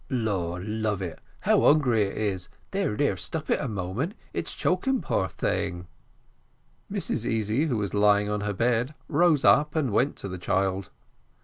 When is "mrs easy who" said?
6.91-7.77